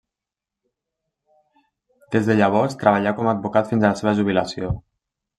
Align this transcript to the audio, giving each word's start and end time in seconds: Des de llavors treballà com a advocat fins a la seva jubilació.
Des 2.15 2.29
de 2.29 2.37
llavors 2.39 2.77
treballà 2.83 3.13
com 3.19 3.29
a 3.29 3.31
advocat 3.35 3.69
fins 3.73 3.85
a 3.85 3.91
la 3.93 3.99
seva 4.01 4.15
jubilació. 4.21 4.71